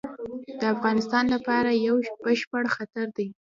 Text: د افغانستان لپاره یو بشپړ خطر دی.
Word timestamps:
د 0.59 0.61
افغانستان 0.75 1.25
لپاره 1.35 1.69
یو 1.87 1.97
بشپړ 2.23 2.63
خطر 2.75 3.05
دی. 3.17 3.27